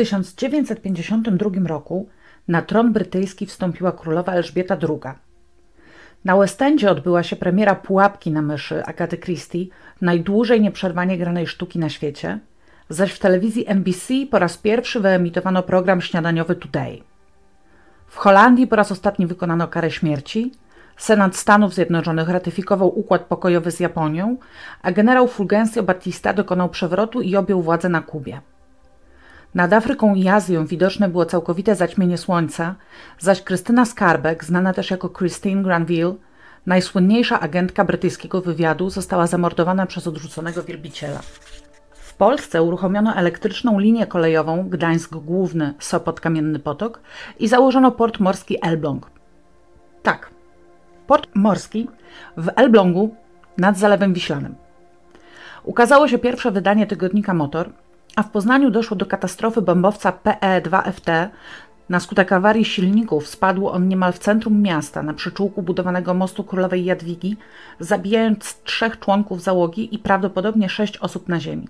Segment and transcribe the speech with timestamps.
[0.00, 2.08] 1952 roku
[2.48, 5.14] na tron brytyjski wstąpiła królowa Elżbieta II.
[6.24, 9.66] Na West Endzie odbyła się premiera Pułapki na myszy Agaty Christie,
[10.00, 12.38] najdłużej nieprzerwanie granej sztuki na świecie,
[12.88, 17.02] zaś w telewizji NBC po raz pierwszy wyemitowano program śniadaniowy Today.
[18.06, 20.52] W Holandii po raz ostatni wykonano karę śmierci,
[20.96, 24.36] Senat Stanów Zjednoczonych ratyfikował układ pokojowy z Japonią,
[24.82, 28.40] a generał Fulgencio Batista dokonał przewrotu i objął władzę na Kubie.
[29.54, 32.74] Nad Afryką i Azją widoczne było całkowite zaćmienie słońca,
[33.18, 36.14] zaś Krystyna Skarbek, znana też jako Christine Granville,
[36.66, 41.20] najsłynniejsza agentka brytyjskiego wywiadu, została zamordowana przez odrzuconego wielbiciela.
[41.92, 47.00] W Polsce uruchomiono elektryczną linię kolejową Gdańsk Główny, Sopot Kamienny Potok
[47.38, 49.10] i założono port morski Elbląg.
[50.02, 50.30] Tak,
[51.06, 51.88] port morski
[52.36, 53.14] w Elblągu
[53.58, 54.54] nad Zalewem Wiślanym.
[55.64, 57.70] Ukazało się pierwsze wydanie tygodnika Motor,
[58.16, 61.28] a w Poznaniu doszło do katastrofy bombowca PE-2FT.
[61.88, 66.84] Na skutek awarii silników spadł on niemal w centrum miasta, na przyczółku budowanego mostu Królowej
[66.84, 67.36] Jadwigi,
[67.80, 71.68] zabijając trzech członków załogi i prawdopodobnie sześć osób na ziemi.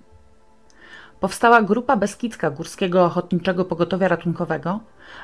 [1.19, 4.79] Powstała Grupa Beskidzka Górskiego Ochotniczego Pogotowia Ratunkowego,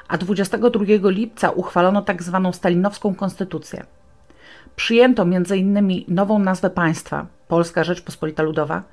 [0.07, 2.41] a 22 lipca uchwalono tzw.
[2.43, 3.85] Tak stalinowską konstytucję.
[4.77, 6.03] Przyjęto m.in.
[6.07, 8.83] nową nazwę państwa Polska Rzeczpospolita Ludowa,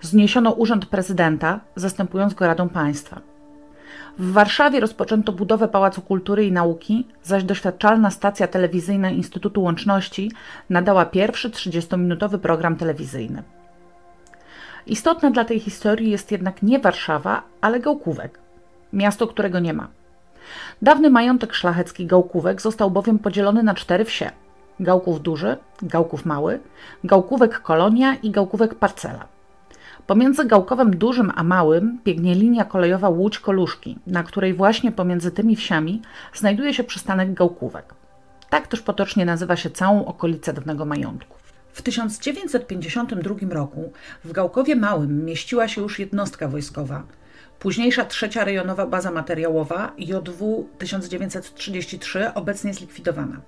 [0.00, 3.20] zniesiono urząd prezydenta, zastępując go Radą Państwa.
[4.18, 10.32] W Warszawie rozpoczęto budowę Pałacu Kultury i Nauki, zaś doświadczalna stacja telewizyjna Instytutu Łączności
[10.70, 13.42] nadała pierwszy 30-minutowy program telewizyjny.
[14.86, 18.38] Istotne dla tej historii jest jednak nie Warszawa, ale Gałkówek,
[18.92, 19.88] miasto, którego nie ma.
[20.82, 24.30] Dawny majątek szlachecki Gałkówek został bowiem podzielony na cztery wsie–
[24.80, 26.60] Gałków duży, Gałków mały,
[27.04, 29.26] Gałkówek kolonia i Gałkówek parcela.
[30.06, 36.02] Pomiędzy Gałkowem dużym a małym biegnie linia kolejowa Łódź-Koluszki, na której właśnie pomiędzy tymi wsiami
[36.34, 37.94] znajduje się przystanek Gałkówek.
[38.50, 41.36] Tak też potocznie nazywa się całą okolicę dawnego majątku.
[41.72, 43.92] W 1952 roku
[44.24, 47.02] w Gałkowie Małym mieściła się już jednostka wojskowa,
[47.58, 53.40] późniejsza trzecia rejonowa baza materiałowa JW 1933 obecnie zlikwidowana.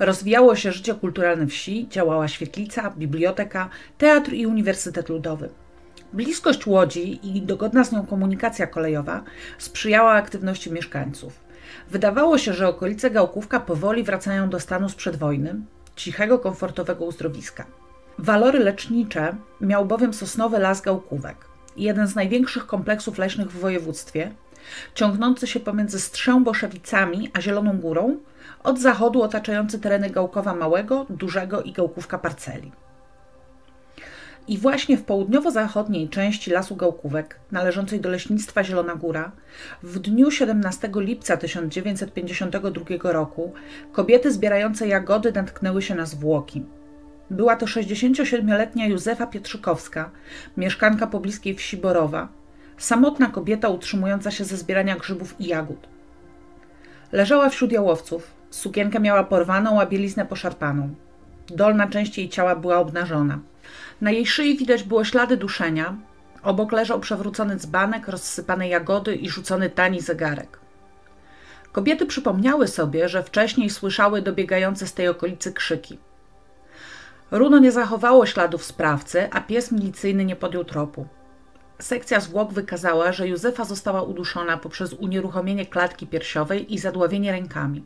[0.00, 3.68] Rozwijało się życie kulturalne wsi, działała świetlica, biblioteka,
[3.98, 5.48] teatr i uniwersytet ludowy.
[6.12, 9.22] Bliskość Łodzi i dogodna z nią komunikacja kolejowa
[9.58, 11.40] sprzyjała aktywności mieszkańców.
[11.90, 15.54] Wydawało się, że okolice Gałkówka powoli wracają do stanu sprzed wojny,
[15.96, 17.66] cichego, komfortowego uzdrowiska.
[18.18, 21.36] Walory lecznicze miał bowiem sosnowy las Gałkówek,
[21.76, 24.32] jeden z największych kompleksów leśnych w województwie,
[24.94, 28.16] ciągnący się pomiędzy Strzęboszewicami a Zieloną Górą,
[28.64, 32.72] od zachodu otaczający tereny Gałkowa Małego, Dużego i Gałkówka Parceli.
[34.48, 39.32] I właśnie w południowo-zachodniej części Lasu Gałkówek, należącej do leśnictwa Zielona Góra,
[39.82, 43.52] w dniu 17 lipca 1952 roku
[43.92, 46.64] kobiety zbierające jagody natknęły się na zwłoki.
[47.30, 50.10] Była to 67-letnia Józefa Pietrzykowska,
[50.56, 52.28] mieszkanka pobliskiej wsi Borowa,
[52.78, 55.88] samotna kobieta utrzymująca się ze zbierania grzybów i jagód.
[57.12, 60.94] Leżała wśród jałowców, Sukienkę miała porwaną, a bieliznę poszarpaną.
[61.48, 63.38] Dolna część jej ciała była obnażona.
[64.00, 65.96] Na jej szyi widać było ślady duszenia.
[66.42, 70.58] Obok leżał przewrócony dzbanek, rozsypane jagody i rzucony tani zegarek.
[71.72, 75.98] Kobiety przypomniały sobie, że wcześniej słyszały dobiegające z tej okolicy krzyki.
[77.30, 81.06] Runo nie zachowało śladów sprawcy, a pies milicyjny nie podjął tropu.
[81.78, 87.84] Sekcja zwłok wykazała, że Józefa została uduszona poprzez unieruchomienie klatki piersiowej i zadławienie rękami.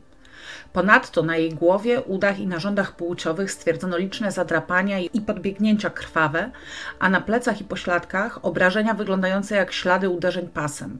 [0.73, 6.51] Ponadto na jej głowie, udach i narządach płciowych stwierdzono liczne zadrapania i podbiegnięcia krwawe,
[6.99, 10.99] a na plecach i pośladkach obrażenia wyglądające jak ślady uderzeń pasem.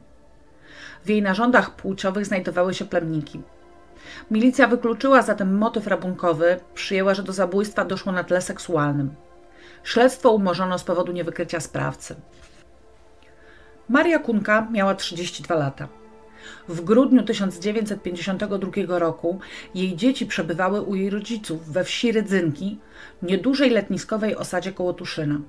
[1.04, 3.42] W jej narządach płciowych znajdowały się plemniki.
[4.30, 9.14] Milicja wykluczyła zatem motyw rabunkowy, przyjęła, że do zabójstwa doszło na tle seksualnym.
[9.84, 12.14] Śledztwo umorzono z powodu niewykrycia sprawcy.
[13.88, 15.88] Maria Kunka miała 32 lata.
[16.68, 19.38] W grudniu 1952 roku
[19.74, 22.78] jej dzieci przebywały u jej rodziców we wsi Rydzynki,
[23.22, 25.40] niedużej letniskowej osadzie koło Tuszyna.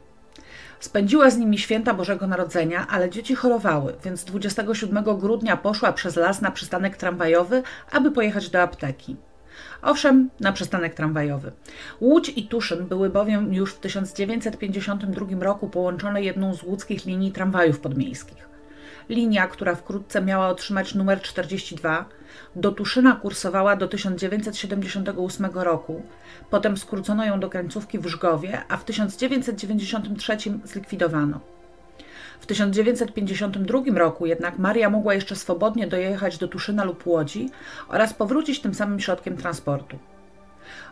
[0.79, 6.41] Spędziła z nimi święta Bożego Narodzenia, ale dzieci chorowały, więc 27 grudnia poszła przez las
[6.41, 9.15] na przystanek tramwajowy, aby pojechać do apteki.
[9.81, 11.51] Owszem, na przystanek tramwajowy.
[12.01, 17.79] Łódź i Tuszyn były bowiem już w 1952 roku połączone jedną z łódzkich linii tramwajów
[17.79, 18.56] podmiejskich.
[19.09, 22.06] Linia, która wkrótce miała otrzymać numer 42,
[22.56, 26.01] do Tuszyna kursowała do 1978 roku.
[26.50, 31.39] Potem skrócono ją do krańcówki w Żgowie, a w 1993 zlikwidowano.
[32.39, 37.50] W 1952 roku jednak Maria mogła jeszcze swobodnie dojechać do Tuszyna lub Łodzi
[37.88, 40.00] oraz powrócić tym samym środkiem transportu.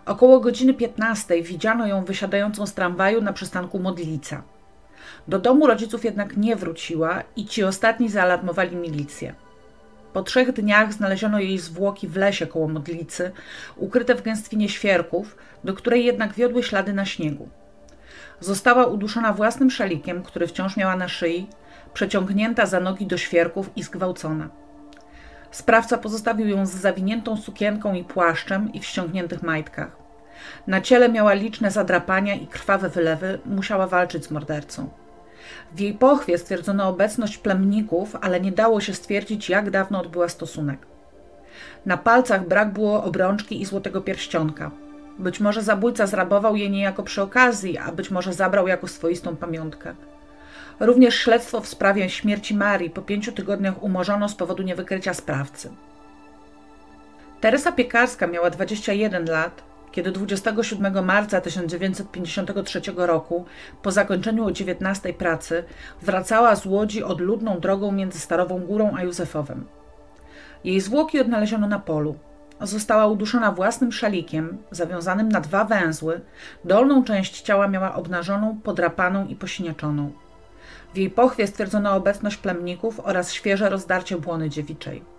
[0.05, 4.43] Około godziny 15 widziano ją wysiadającą z tramwaju na przystanku Modlica.
[5.27, 9.35] Do domu rodziców jednak nie wróciła i ci ostatni zaalarmowali milicję.
[10.13, 13.31] Po trzech dniach znaleziono jej zwłoki w lesie koło Modlicy,
[13.77, 17.49] ukryte w gęstwinie świerków, do której jednak wiodły ślady na śniegu.
[18.39, 21.47] Została uduszona własnym szalikiem, który wciąż miała na szyi,
[21.93, 24.49] przeciągnięta za nogi do świerków i zgwałcona.
[25.51, 29.97] Sprawca pozostawił ją z zawiniętą sukienką i płaszczem i w ściągniętych majtkach.
[30.67, 34.89] Na ciele miała liczne zadrapania i krwawe wylewy, musiała walczyć z mordercą.
[35.75, 40.79] W jej pochwie stwierdzono obecność plemników, ale nie dało się stwierdzić, jak dawno odbyła stosunek.
[41.85, 44.71] Na palcach brak było obrączki i złotego pierścionka.
[45.19, 49.95] Być może zabójca zrabował je niejako przy okazji, a być może zabrał jako swoistą pamiątkę.
[50.79, 55.69] Również śledztwo w sprawie śmierci Marii po pięciu tygodniach umorzono z powodu niewykrycia sprawcy.
[57.41, 63.45] Teresa Piekarska miała 21 lat, kiedy 27 marca 1953 roku,
[63.81, 65.63] po zakończeniu o 19 pracy,
[66.01, 69.65] wracała z Łodzi odludną drogą między Starową Górą a Józefowem.
[70.63, 72.15] Jej zwłoki odnaleziono na polu.
[72.61, 76.21] Została uduszona własnym szalikiem, zawiązanym na dwa węzły.
[76.63, 80.11] Dolną część ciała miała obnażoną, podrapaną i posiniaczoną.
[80.93, 85.14] W jej pochwie stwierdzono obecność plemników oraz świeże rozdarcie błony dziewiczej.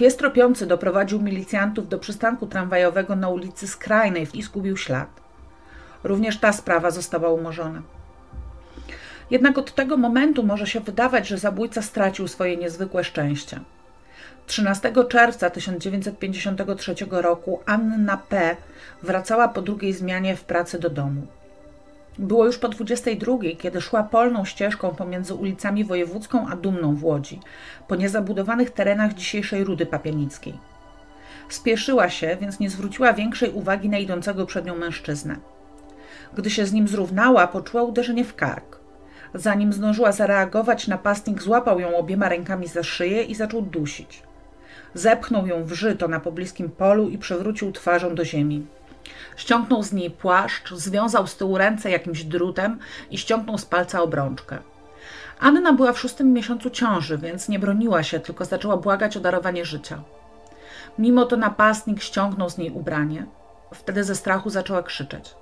[0.00, 5.08] Pies tropiący doprowadził milicjantów do przystanku tramwajowego na ulicy Skrajnej i zgubił ślad.
[6.04, 7.82] Również ta sprawa została umorzona.
[9.30, 13.60] Jednak od tego momentu może się wydawać, że zabójca stracił swoje niezwykłe szczęście.
[14.46, 18.56] 13 czerwca 1953 roku Anna P.
[19.02, 21.26] wracała po drugiej zmianie w pracy do domu.
[22.20, 27.40] Było już po 22, kiedy szła polną ścieżką pomiędzy ulicami Wojewódzką a Dumną w Łodzi,
[27.88, 30.54] po niezabudowanych terenach dzisiejszej Rudy Papianickiej.
[31.48, 35.36] Spieszyła się, więc nie zwróciła większej uwagi na idącego przed nią mężczyznę.
[36.34, 38.78] Gdy się z nim zrównała, poczuła uderzenie w kark.
[39.34, 44.22] Zanim zdążyła zareagować, napastnik złapał ją obiema rękami za szyję i zaczął dusić.
[44.94, 48.66] Zepchnął ją w żyto na pobliskim polu i przewrócił twarzą do ziemi.
[49.36, 52.78] Ściągnął z niej płaszcz, związał z tyłu ręce jakimś drutem
[53.10, 54.58] i ściągnął z palca obrączkę.
[55.40, 59.64] Anna była w szóstym miesiącu ciąży, więc nie broniła się, tylko zaczęła błagać o darowanie
[59.64, 60.02] życia.
[60.98, 63.26] Mimo to napastnik ściągnął z niej ubranie.
[63.74, 65.34] Wtedy ze strachu zaczęła krzyczeć.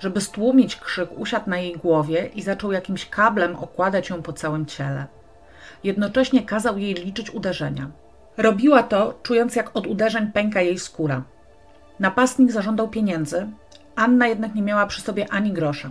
[0.00, 4.66] Żeby stłumić krzyk, usiadł na jej głowie i zaczął jakimś kablem okładać ją po całym
[4.66, 5.06] ciele.
[5.84, 7.90] Jednocześnie kazał jej liczyć uderzenia.
[8.36, 11.22] Robiła to, czując jak od uderzeń pęka jej skóra.
[12.00, 13.46] Napastnik zażądał pieniędzy,
[13.96, 15.90] Anna jednak nie miała przy sobie ani grosza.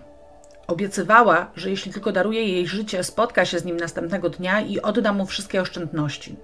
[0.68, 5.14] Obiecywała, że jeśli tylko daruje jej życie, spotka się z nim następnego dnia i odda
[5.14, 6.36] mu wszystkie oszczędności.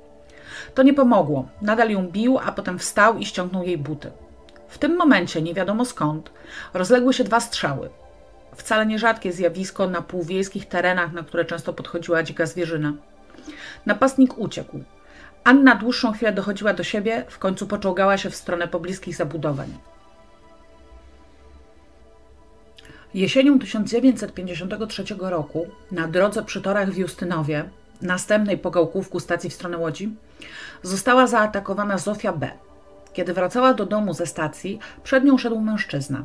[0.76, 1.48] To nie pomogło.
[1.62, 4.12] Nadal ją bił, a potem wstał i ściągnął jej buty.
[4.68, 6.32] W tym momencie, nie wiadomo skąd,
[6.74, 7.90] rozległy się dwa strzały.
[8.56, 12.94] Wcale nierzadkie zjawisko na półwiejskich terenach, na które często podchodziła dzika zwierzyna.
[13.86, 14.80] Napastnik uciekł.
[15.44, 19.78] Anna dłuższą chwilę dochodziła do siebie, w końcu poczołgała się w stronę pobliskich zabudowań.
[23.14, 27.70] Jesienią 1953 roku, na drodze przy torach w Justynowie,
[28.02, 30.16] następnej po Gałkówku stacji w stronę Łodzi,
[30.84, 32.52] została zaatakowana Zofia B.
[33.14, 36.24] Kiedy wracała do domu ze stacji, przed nią szedł mężczyzna.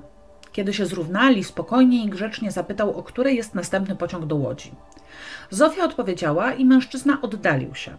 [0.52, 4.72] Kiedy się zrównali, spokojnie i grzecznie zapytał, o której jest następny pociąg do Łodzi.
[5.50, 7.96] Zofia odpowiedziała i mężczyzna oddalił się.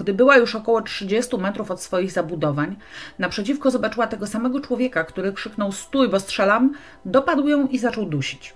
[0.00, 2.76] Gdy była już około 30 metrów od swoich zabudowań,
[3.18, 8.54] naprzeciwko zobaczyła tego samego człowieka, który krzyknął stój, bo strzelam, dopadł ją i zaczął dusić.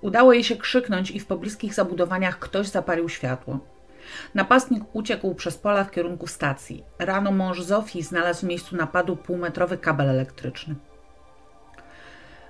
[0.00, 3.58] Udało jej się krzyknąć i w pobliskich zabudowaniach ktoś zapalił światło.
[4.34, 6.84] Napastnik uciekł przez pola w kierunku stacji.
[6.98, 10.74] Rano mąż Zofii znalazł w miejscu napadu półmetrowy kabel elektryczny.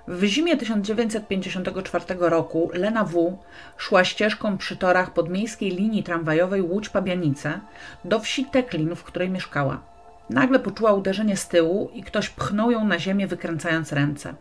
[0.07, 3.37] W zimie 1954 roku Lena W.
[3.77, 7.59] szła ścieżką przy torach podmiejskiej linii tramwajowej Łódź-Pabianice
[8.05, 9.81] do wsi Teklin, w której mieszkała.
[10.29, 14.33] Nagle poczuła uderzenie z tyłu i ktoś pchnął ją na ziemię, wykręcając ręce.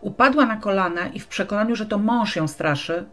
[0.00, 3.04] Upadła na kolana i w przekonaniu, że to mąż ją straszy,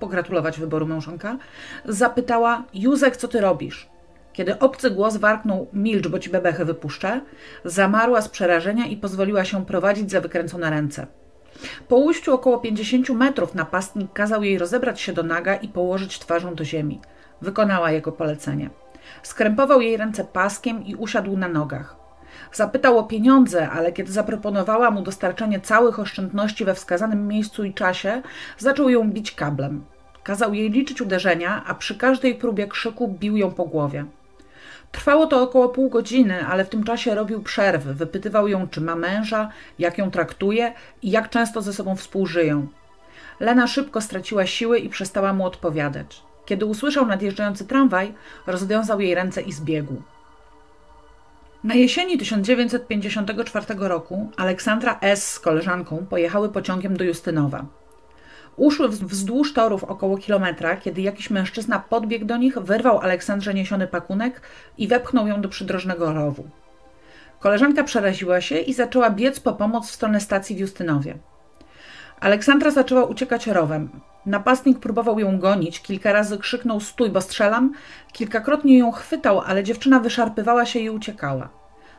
[0.00, 1.36] pogratulować wyboru małżonka,
[1.84, 3.88] zapytała: Józek, co ty robisz?
[4.36, 7.20] Kiedy obcy głos warknął milcz, bo ci bebechy wypuszczę,
[7.64, 11.06] zamarła z przerażenia i pozwoliła się prowadzić za wykręcone ręce.
[11.88, 16.54] Po ujściu około 50 metrów napastnik kazał jej rozebrać się do naga i położyć twarzą
[16.54, 17.00] do ziemi.
[17.40, 18.70] Wykonała jego polecenie.
[19.22, 21.96] Skrępował jej ręce paskiem i usiadł na nogach.
[22.52, 28.22] Zapytał o pieniądze, ale kiedy zaproponowała mu dostarczenie całych oszczędności we wskazanym miejscu i czasie,
[28.58, 29.84] zaczął ją bić kablem.
[30.22, 34.04] Kazał jej liczyć uderzenia, a przy każdej próbie krzyku bił ją po głowie.
[34.96, 37.94] Trwało to około pół godziny, ale w tym czasie robił przerwy.
[37.94, 40.72] Wypytywał ją, czy ma męża, jak ją traktuje
[41.02, 42.66] i jak często ze sobą współżyją.
[43.40, 46.22] Lena szybko straciła siły i przestała mu odpowiadać.
[46.46, 48.14] Kiedy usłyszał nadjeżdżający tramwaj,
[48.46, 50.02] rozwiązał jej ręce i zbiegł.
[51.64, 55.32] Na jesieni 1954 roku Aleksandra S.
[55.32, 57.64] z koleżanką pojechały pociągiem do Justynowa.
[58.56, 64.40] Uszły wzdłuż torów około kilometra, kiedy jakiś mężczyzna podbiegł do nich, wyrwał Aleksandrze niesiony pakunek
[64.78, 66.48] i wepchnął ją do przydrożnego rowu.
[67.40, 71.18] Koleżanka przeraziła się i zaczęła biec po pomoc w stronę stacji w Justynowie.
[72.20, 73.88] Aleksandra zaczęła uciekać rowem.
[74.26, 77.72] Napastnik próbował ją gonić, kilka razy krzyknął stój, bo strzelam,
[78.12, 81.48] kilkakrotnie ją chwytał, ale dziewczyna wyszarpywała się i uciekała.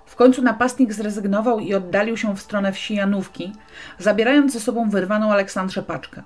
[0.06, 3.54] W końcu napastnik zrezygnował i oddalił się w stronę wsi Janówki,
[4.00, 6.24] zabierając ze sobą wyrwaną Aleksandrze paczkę.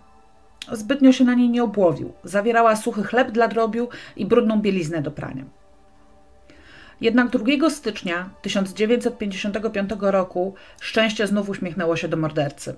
[0.72, 2.14] Zbytnio się na niej nie obłowił.
[2.24, 5.44] Zawierała suchy chleb dla drobiu i brudną bieliznę do prania.
[7.02, 12.76] Jednak 2 stycznia 1955 roku szczęście znów uśmiechnęło się do mordercy.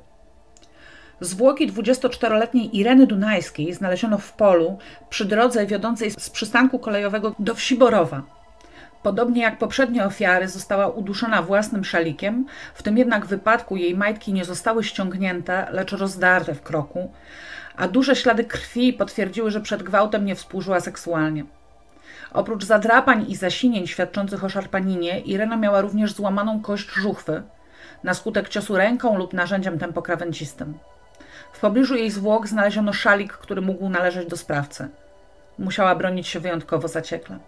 [1.19, 4.77] Zwłoki 24-letniej Ireny Dunajskiej znaleziono w polu
[5.09, 8.23] przy drodze wiodącej z przystanku kolejowego do wsi Borowa.
[9.03, 14.45] Podobnie jak poprzednie ofiary, została uduszona własnym szalikiem, w tym jednak wypadku jej majtki nie
[14.45, 17.11] zostały ściągnięte, lecz rozdarte w kroku,
[17.75, 21.45] a duże ślady krwi potwierdziły, że przed gwałtem nie współżyła seksualnie.
[22.33, 27.43] Oprócz zadrapań i zasinień świadczących o szarpaninie, Irena miała również złamaną kość żuchwy
[28.03, 30.77] na skutek ciosu ręką lub narzędziem tempokrawędzistym.
[31.53, 34.89] W pobliżu jej zwłok znaleziono szalik, który mógł należeć do sprawcy.
[35.59, 37.39] Musiała bronić się wyjątkowo zaciekle.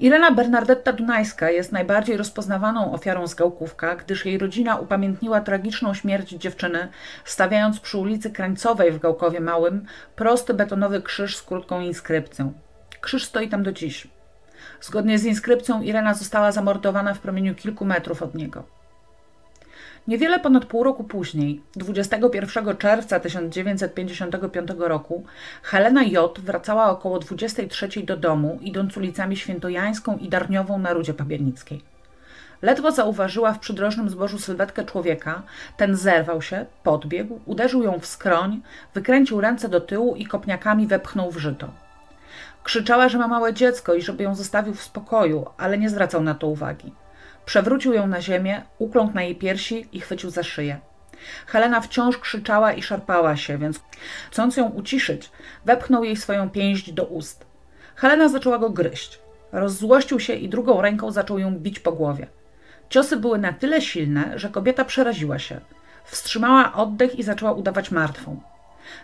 [0.00, 6.28] Irena Bernardetta Dunajska jest najbardziej rozpoznawaną ofiarą z Gałkówka, gdyż jej rodzina upamiętniła tragiczną śmierć
[6.28, 6.88] dziewczyny,
[7.24, 12.52] stawiając przy ulicy Krańcowej w Gałkowie Małym prosty betonowy krzyż z krótką inskrypcją.
[13.00, 14.08] Krzyż stoi tam do dziś.
[14.80, 18.79] Zgodnie z inskrypcją Irena została zamordowana w promieniu kilku metrów od niego.
[20.08, 25.24] Niewiele ponad pół roku później, 21 czerwca 1955 roku,
[25.62, 26.38] Helena J.
[26.38, 31.82] wracała około 23 do domu, idąc ulicami Świętojańską i Darniową na Rudzie Pabiernickiej.
[32.62, 35.42] Ledwo zauważyła w przydrożnym zbożu sylwetkę człowieka,
[35.76, 38.60] ten zerwał się, podbiegł, uderzył ją w skroń,
[38.94, 41.68] wykręcił ręce do tyłu i kopniakami wepchnął w żyto.
[42.64, 46.34] Krzyczała, że ma małe dziecko i żeby ją zostawił w spokoju, ale nie zwracał na
[46.34, 46.92] to uwagi.
[47.50, 50.80] Przewrócił ją na ziemię, ukląkł na jej piersi i chwycił za szyję.
[51.46, 53.80] Helena wciąż krzyczała i szarpała się, więc
[54.30, 55.30] chcąc ją uciszyć,
[55.64, 57.46] wepchnął jej swoją pięść do ust.
[57.96, 59.18] Helena zaczęła go gryźć.
[59.52, 62.26] Rozzłościł się i drugą ręką zaczął ją bić po głowie.
[62.88, 65.60] Ciosy były na tyle silne, że kobieta przeraziła się.
[66.04, 68.40] Wstrzymała oddech i zaczęła udawać martwą.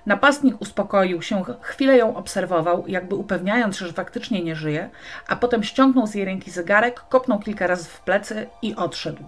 [0.07, 4.91] Napastnik uspokoił się, chwilę ją obserwował, jakby upewniając się, że faktycznie nie żyje,
[5.29, 9.25] a potem ściągnął z jej ręki zegarek, kopnął kilka razy w plecy i odszedł.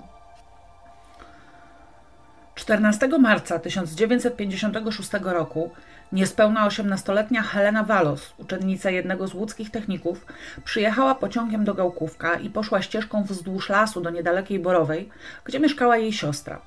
[2.55, 5.71] 14 marca 1956 roku
[6.13, 10.27] niespełna 18-letnia Helena Walos, uczennica jednego z łódzkich techników,
[10.65, 15.09] przyjechała pociągiem do Gałkówka i poszła ścieżką wzdłuż lasu do niedalekiej Borowej,
[15.45, 16.61] gdzie mieszkała jej siostra.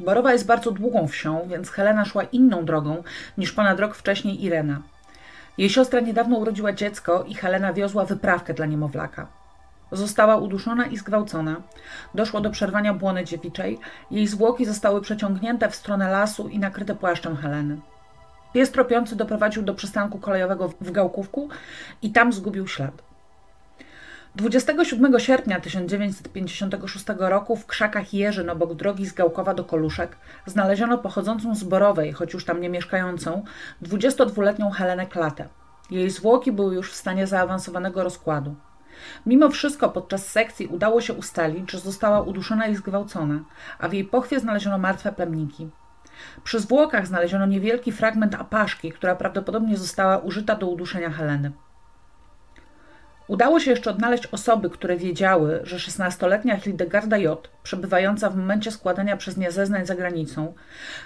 [0.00, 3.02] Borowa jest bardzo długą wsią, więc Helena szła inną drogą
[3.38, 4.82] niż ponad rok wcześniej Irena.
[5.58, 9.26] Jej siostra niedawno urodziła dziecko i Helena wiozła wyprawkę dla niemowlaka.
[9.92, 11.56] Została uduszona i zgwałcona.
[12.14, 13.78] Doszło do przerwania błony dziewiczej.
[14.10, 17.80] Jej zwłoki zostały przeciągnięte w stronę lasu i nakryte płaszczem Heleny.
[18.52, 21.48] Pies tropiący doprowadził do przystanku kolejowego w Gałkówku
[22.02, 23.02] i tam zgubił ślad.
[24.36, 30.16] 27 sierpnia 1956 roku w krzakach Jerzyn obok drogi z Gałkowa do Koluszek
[30.46, 33.44] znaleziono pochodzącą z Borowej, choć już tam nie mieszkającą,
[33.82, 35.48] 22-letnią Helenę Klatę.
[35.90, 38.54] Jej zwłoki były już w stanie zaawansowanego rozkładu.
[39.26, 43.40] Mimo wszystko podczas sekcji udało się ustalić, że została uduszona i zgwałcona,
[43.78, 45.68] a w jej pochwie znaleziono martwe plemniki.
[46.44, 51.52] Przy zwłokach znaleziono niewielki fragment apaszki, która prawdopodobnie została użyta do uduszenia Heleny.
[53.28, 59.16] Udało się jeszcze odnaleźć osoby, które wiedziały, że 16-letnia Hildegarda J., przebywająca w momencie składania
[59.16, 60.54] przez nie zeznań za granicą,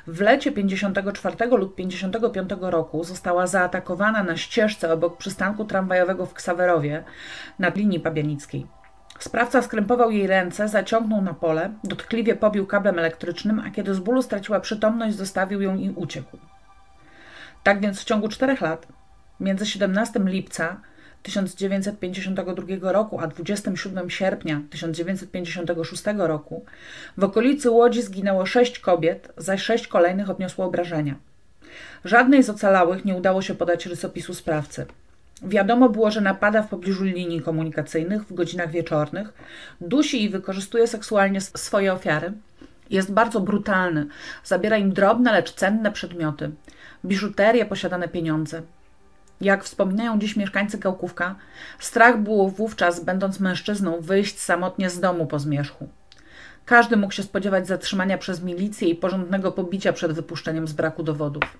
[0.06, 7.04] w lecie 54 lub 55 roku została zaatakowana na ścieżce obok przystanku tramwajowego w Ksawerowie
[7.58, 8.66] nad linii pabianickiej.
[9.18, 14.22] Sprawca skrępował jej ręce, zaciągnął na pole, dotkliwie pobił kablem elektrycznym, a kiedy z bólu
[14.22, 16.38] straciła przytomność, zostawił ją i uciekł.
[17.62, 18.86] Tak więc w ciągu czterech lat,
[19.40, 20.80] między 17 lipca
[21.22, 26.64] 1952 roku, a 27 sierpnia 1956 roku
[27.16, 31.14] w okolicy Łodzi zginęło sześć kobiet, zaś sześć kolejnych odniosło obrażenia.
[32.04, 34.86] Żadnej z ocalałych nie udało się podać rysopisu sprawcy.
[35.42, 39.32] Wiadomo było, że napada w pobliżu linii komunikacyjnych w godzinach wieczornych,
[39.80, 42.32] dusi i wykorzystuje seksualnie swoje ofiary.
[42.90, 44.06] Jest bardzo brutalny,
[44.44, 46.50] zabiera im drobne, lecz cenne przedmioty,
[47.04, 48.62] biżuterię, posiadane pieniądze.
[49.40, 51.36] Jak wspominają dziś mieszkańcy Gałkówka,
[51.78, 55.88] strach było wówczas, będąc mężczyzną, wyjść samotnie z domu po zmierzchu.
[56.64, 61.58] Każdy mógł się spodziewać zatrzymania przez milicję i porządnego pobicia przed wypuszczeniem z braku dowodów.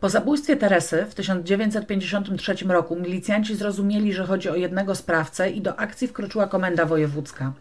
[0.00, 5.78] Po zabójstwie Teresy w 1953 roku milicjanci zrozumieli, że chodzi o jednego sprawcę i do
[5.78, 7.52] akcji wkroczyła komenda wojewódzka.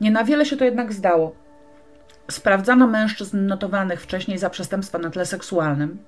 [0.00, 1.34] Nie na wiele się to jednak zdało.
[2.30, 5.98] Sprawdzano mężczyzn notowanych wcześniej za przestępstwa na tle seksualnym,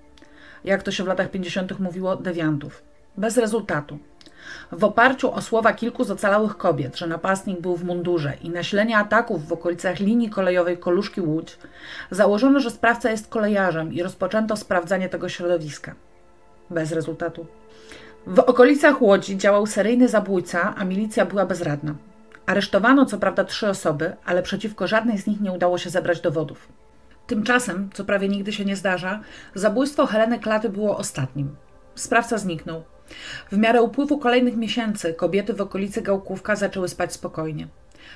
[0.64, 1.80] jak to się w latach 50.
[1.80, 2.82] mówiło, dewiantów.
[3.16, 3.98] Bez rezultatu.
[4.72, 8.98] W oparciu o słowa kilku z ocalałych kobiet, że napastnik był w mundurze i nasilenie
[8.98, 11.58] ataków w okolicach linii kolejowej Koluszki Łódź,
[12.10, 15.94] założono, że sprawca jest kolejarzem i rozpoczęto sprawdzanie tego środowiska.
[16.70, 17.46] Bez rezultatu.
[18.26, 21.94] W okolicach Łodzi działał seryjny zabójca, a milicja była bezradna.
[22.46, 26.68] Aresztowano co prawda trzy osoby, ale przeciwko żadnej z nich nie udało się zebrać dowodów.
[27.28, 29.20] Tymczasem, co prawie nigdy się nie zdarza,
[29.54, 31.56] zabójstwo Heleny Klaty było ostatnim.
[31.94, 32.82] Sprawca zniknął.
[33.52, 37.68] W miarę upływu kolejnych miesięcy kobiety w okolicy Gałkówka zaczęły spać spokojnie.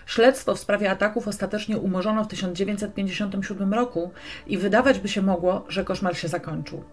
[0.07, 4.11] Śledztwo w sprawie ataków ostatecznie umorzono w 1957 roku
[4.47, 6.85] i wydawać by się mogło, że koszmar się zakończył.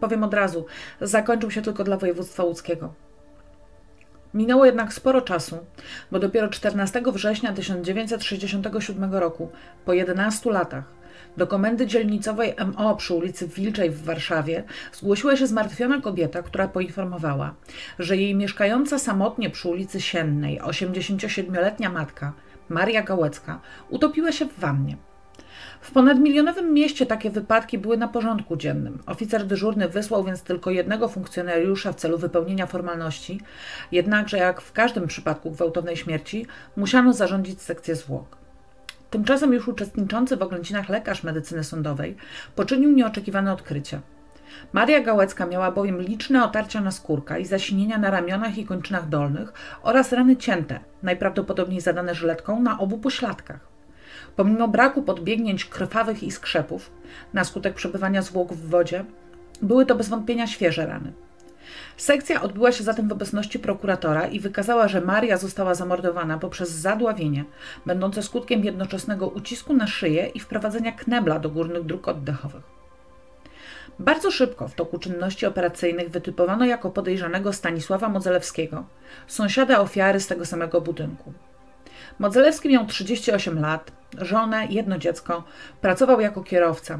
[0.00, 0.66] Powiem od razu,
[1.00, 2.94] zakończył się tylko dla województwa łódzkiego.
[4.34, 5.58] Minęło jednak sporo czasu,
[6.10, 9.50] bo dopiero 14 września 1967 roku,
[9.84, 10.95] po 11 latach,
[11.36, 17.54] do komendy dzielnicowej MO przy ulicy Wilczej w Warszawie zgłosiła się zmartwiona kobieta, która poinformowała,
[17.98, 22.32] że jej mieszkająca samotnie przy ulicy Siennej 87-letnia matka,
[22.68, 24.96] Maria Gałecka, utopiła się w wannie.
[25.80, 28.98] W ponadmilionowym mieście takie wypadki były na porządku dziennym.
[29.06, 33.40] Oficer dyżurny wysłał więc tylko jednego funkcjonariusza w celu wypełnienia formalności,
[33.92, 36.46] jednakże jak w każdym przypadku gwałtownej śmierci
[36.76, 38.45] musiano zarządzić sekcję zwłok.
[39.10, 42.16] Tymczasem już uczestniczący w oględzinach lekarz medycyny sądowej
[42.54, 44.00] poczynił nieoczekiwane odkrycie.
[44.72, 49.52] Maria Gałecka miała bowiem liczne otarcia na skórka i zasinienia na ramionach i kończynach dolnych
[49.82, 53.60] oraz rany cięte, najprawdopodobniej zadane żyletką, na obu pośladkach.
[54.36, 56.90] Pomimo braku podbiegnięć krwawych i skrzepów,
[57.34, 59.04] na skutek przebywania zwłok w wodzie,
[59.62, 61.12] były to bez wątpienia świeże rany.
[61.96, 67.44] Sekcja odbyła się zatem w obecności prokuratora i wykazała, że Maria została zamordowana poprzez zadławienie,
[67.86, 72.62] będące skutkiem jednoczesnego ucisku na szyję i wprowadzenia knebla do górnych dróg oddechowych.
[73.98, 78.84] Bardzo szybko w toku czynności operacyjnych wytypowano jako podejrzanego Stanisława Modzelewskiego,
[79.26, 81.32] sąsiada ofiary z tego samego budynku.
[82.18, 85.44] Modzelewski miał 38 lat, żonę, jedno dziecko,
[85.80, 86.98] pracował jako kierowca.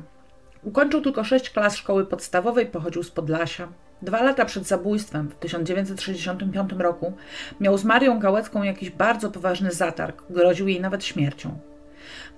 [0.63, 3.69] Ukończył tylko sześć klas szkoły podstawowej, pochodził z Podlasia.
[4.03, 7.13] Dwa lata przed zabójstwem, w 1965 roku,
[7.61, 11.59] miał z Marią Gałecką jakiś bardzo poważny zatarg, groził jej nawet śmiercią.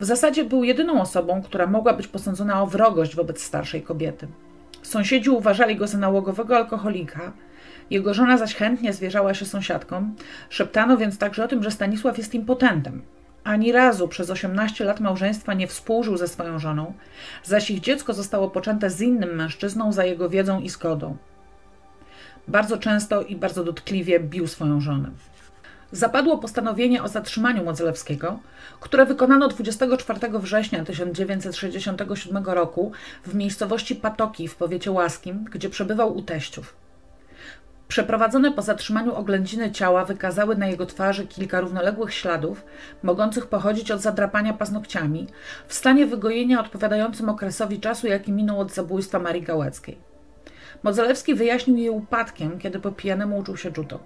[0.00, 4.28] W zasadzie był jedyną osobą, która mogła być posądzona o wrogość wobec starszej kobiety.
[4.82, 7.32] Sąsiedzi uważali go za nałogowego alkoholika,
[7.90, 10.14] jego żona zaś chętnie zwierzała się sąsiadkom,
[10.48, 13.02] szeptano więc także o tym, że Stanisław jest impotentem.
[13.44, 16.92] Ani razu przez 18 lat małżeństwa nie współżył ze swoją żoną,
[17.44, 21.16] zaś ich dziecko zostało poczęte z innym mężczyzną za jego wiedzą i zgodą
[22.48, 25.10] bardzo często i bardzo dotkliwie bił swoją żonę.
[25.92, 28.38] Zapadło postanowienie o zatrzymaniu Modzelewskiego,
[28.80, 32.92] które wykonano 24 września 1967 roku
[33.26, 36.76] w miejscowości Patoki w powiecie łaskim, gdzie przebywał u teściów.
[37.88, 42.64] Przeprowadzone po zatrzymaniu oględziny ciała wykazały na jego twarzy kilka równoległych śladów,
[43.02, 45.26] mogących pochodzić od zadrapania paznokciami,
[45.68, 50.07] w stanie wygojenia odpowiadającym okresowi czasu, jaki minął od zabójstwa Marii Gałeckiej.
[50.82, 53.98] Modzelewski wyjaśnił je upadkiem, kiedy po pijanemu uczył się judo.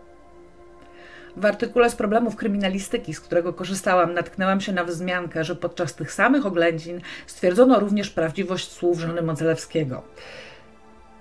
[1.37, 6.13] W artykule z problemów kryminalistyki, z którego korzystałam, natknęłam się na wzmiankę, że podczas tych
[6.13, 10.03] samych oględzin stwierdzono również prawdziwość słów żony Modzelewskiego.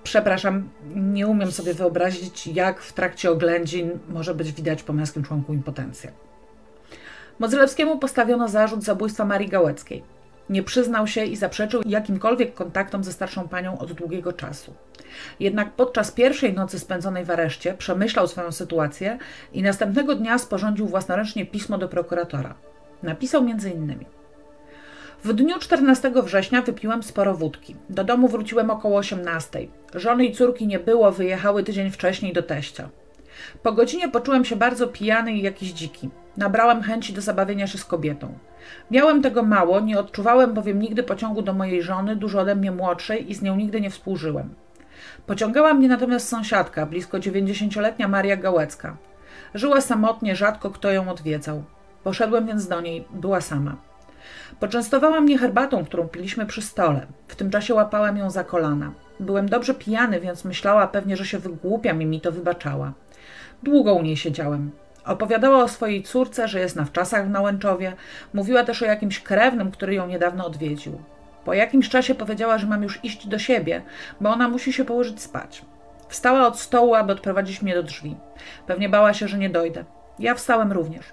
[0.03, 5.53] Przepraszam, nie umiem sobie wyobrazić, jak w trakcie oględzin może być widać po męskim członku
[5.53, 6.11] impotencję.
[7.39, 10.03] Modzelewskiemu postawiono zarzut zabójstwa Marii Gałeckiej.
[10.51, 14.73] Nie przyznał się i zaprzeczył jakimkolwiek kontaktom ze starszą panią od długiego czasu.
[15.39, 19.17] Jednak podczas pierwszej nocy spędzonej w areszcie przemyślał swoją sytuację
[19.53, 22.55] i następnego dnia sporządził własnoręcznie pismo do prokuratora.
[23.03, 24.05] Napisał m.in.
[25.23, 27.75] W dniu 14 września wypiłem sporo wódki.
[27.89, 29.67] Do domu wróciłem około 18.
[29.93, 32.89] Żony i córki nie było, wyjechały tydzień wcześniej do teścia.
[33.63, 36.09] Po godzinie poczułem się bardzo pijany i jakiś dziki.
[36.38, 38.34] Nabrałam chęci do zabawienia się z kobietą.
[38.91, 43.32] Miałem tego mało, nie odczuwałem bowiem nigdy pociągu do mojej żony, dużo ode mnie młodszej
[43.32, 44.54] i z nią nigdy nie współżyłem.
[45.26, 48.98] Pociągała mnie natomiast sąsiadka, blisko dziewięćdziesięcioletnia Maria Gałecka.
[49.54, 51.63] Żyła samotnie, rzadko kto ją odwiedzał.
[52.04, 53.76] Poszedłem więc do niej, była sama.
[54.60, 57.08] Poczęstowała mnie herbatą, którą piliśmy przy stole.
[57.28, 58.91] W tym czasie łapałem ją za kolana.
[59.20, 62.94] Byłem dobrze pijany, więc myślała pewnie, że się wygłupiam i mi to wybaczała.
[63.63, 64.72] Długo u niej siedziałem.
[65.05, 67.93] Opowiadała o swojej córce, że jest na wczasach w Nałęczowie.
[68.33, 71.01] Mówiła też o jakimś krewnym, który ją niedawno odwiedził.
[71.45, 73.81] Po jakimś czasie powiedziała, że mam już iść do siebie,
[74.21, 75.65] bo ona musi się położyć spać.
[76.09, 78.15] Wstała od stołu, aby odprowadzić mnie do drzwi.
[78.67, 79.85] Pewnie bała się, że nie dojdę.
[80.19, 81.05] Ja wstałem również.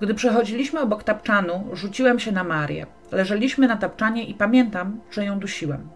[0.00, 2.86] Gdy przechodziliśmy obok tapczanu, rzuciłem się na Marię.
[3.12, 5.88] Leżeliśmy na tapczanie i pamiętam, że ją dusiłem.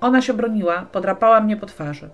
[0.00, 2.10] Ona się broniła, podrapała mnie po twarzy.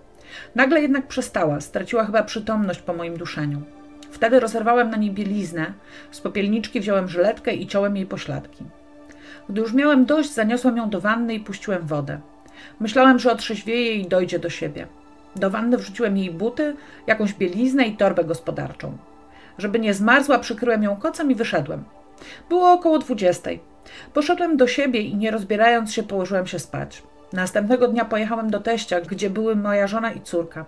[0.54, 3.62] Nagle jednak przestała, straciła chyba przytomność po moim duszeniu.
[4.10, 5.72] Wtedy rozerwałem na niej bieliznę,
[6.10, 8.64] z popielniczki wziąłem żyletkę i ciąłem jej pośladki.
[9.48, 12.20] Gdy już miałem dość, zaniosłem ją do wanny i puściłem wodę.
[12.80, 14.86] Myślałem, że otrzeźwieje i dojdzie do siebie.
[15.36, 18.96] Do wanny wrzuciłem jej buty, jakąś bieliznę i torbę gospodarczą.
[19.58, 21.84] Żeby nie zmarzła, przykryłem ją kocem i wyszedłem.
[22.48, 23.60] Było około dwudziestej.
[24.14, 27.02] Poszedłem do siebie i nie rozbierając się położyłem się spać.
[27.32, 30.64] Następnego dnia pojechałem do teścia, gdzie były moja żona i córka.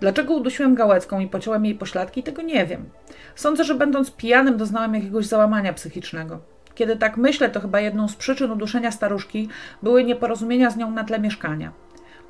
[0.00, 2.88] Dlaczego udusiłem Gałecką i pociąłem jej pośladki, tego nie wiem.
[3.34, 6.40] Sądzę, że będąc pijanym doznałem jakiegoś załamania psychicznego.
[6.74, 9.48] Kiedy tak myślę, to chyba jedną z przyczyn uduszenia staruszki
[9.82, 11.72] były nieporozumienia z nią na tle mieszkania.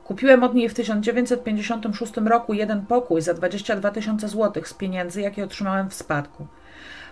[0.04, 5.44] Kupiłem od niej w 1956 roku jeden pokój za 22 tysiące złotych z pieniędzy, jakie
[5.44, 6.46] otrzymałem w spadku.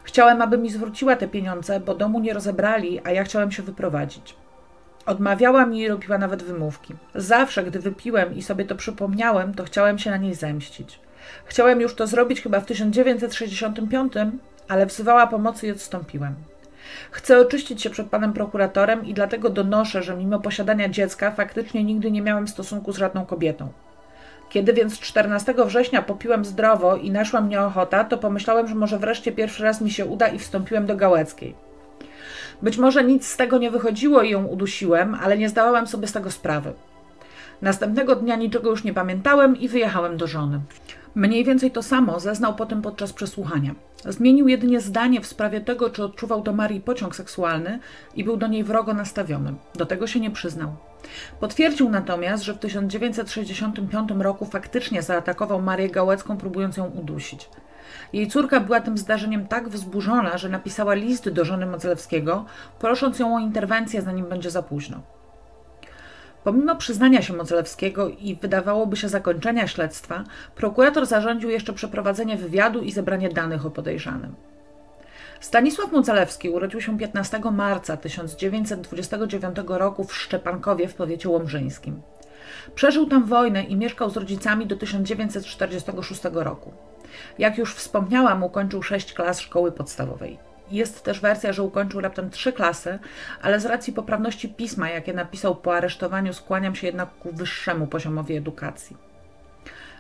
[0.04, 4.36] Chciałem, aby mi zwróciła te pieniądze, bo domu nie rozebrali, a ja chciałem się wyprowadzić.
[5.06, 6.94] Odmawiała mi i robiła nawet wymówki.
[7.14, 11.00] Zawsze, gdy wypiłem i sobie to przypomniałem, to chciałem się na niej zemścić.
[11.44, 14.12] Chciałem już to zrobić chyba w 1965,
[14.68, 16.34] ale wzywała pomocy i odstąpiłem.
[17.10, 22.10] Chcę oczyścić się przed panem prokuratorem i dlatego donoszę, że mimo posiadania dziecka faktycznie nigdy
[22.10, 23.68] nie miałem stosunku z żadną kobietą.
[24.50, 29.32] Kiedy więc 14 września popiłem zdrowo i naszła mnie ochota, to pomyślałem, że może wreszcie
[29.32, 31.54] pierwszy raz mi się uda i wstąpiłem do Gałeckiej.
[32.62, 36.12] Być może nic z tego nie wychodziło i ją udusiłem, ale nie zdawałem sobie z
[36.12, 36.72] tego sprawy.
[37.62, 40.60] Następnego dnia niczego już nie pamiętałem i wyjechałem do żony.
[41.14, 43.74] Mniej więcej to samo zeznał potem podczas przesłuchania.
[44.04, 47.78] Zmienił jedynie zdanie w sprawie tego, czy odczuwał do Marii pociąg seksualny
[48.14, 49.54] i był do niej wrogo nastawiony.
[49.74, 50.76] Do tego się nie przyznał.
[51.40, 57.48] Potwierdził natomiast, że w 1965 roku faktycznie zaatakował Marię Gałecką, próbując ją udusić.
[58.12, 62.44] Jej córka była tym zdarzeniem tak wzburzona, że napisała list do żony Modzelewskiego,
[62.78, 65.02] prosząc ją o interwencję, zanim będzie za późno.
[66.44, 72.92] Pomimo przyznania się Modzelewskiego i wydawałoby się zakończenia śledztwa, prokurator zarządził jeszcze przeprowadzenie wywiadu i
[72.92, 74.34] zebranie danych o podejrzanym.
[75.40, 82.02] Stanisław Modzelewski urodził się 15 marca 1929 roku w Szczepankowie w powiecie łomżyńskim.
[82.74, 86.72] Przeżył tam wojnę i mieszkał z rodzicami do 1946 roku.
[87.38, 90.38] Jak już wspomniałam, ukończył sześć klas szkoły podstawowej.
[90.70, 92.98] Jest też wersja, że ukończył raptem trzy klasy,
[93.42, 98.36] ale z racji poprawności pisma, jakie napisał po aresztowaniu, skłaniam się jednak ku wyższemu poziomowi
[98.36, 98.96] edukacji.